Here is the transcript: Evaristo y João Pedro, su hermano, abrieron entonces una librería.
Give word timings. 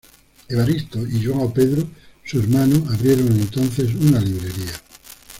Evaristo 0.49 0.99
y 1.07 1.21
João 1.23 1.53
Pedro, 1.53 1.87
su 2.25 2.39
hermano, 2.39 2.87
abrieron 2.91 3.27
entonces 3.39 3.93
una 3.93 4.19
librería. 4.19 4.71